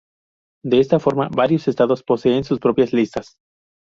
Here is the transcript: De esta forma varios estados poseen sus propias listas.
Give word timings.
De 0.65 0.79
esta 0.79 0.99
forma 0.99 1.29
varios 1.29 1.67
estados 1.67 2.01
poseen 2.01 2.43
sus 2.43 2.57
propias 2.59 2.91
listas. 2.91 3.35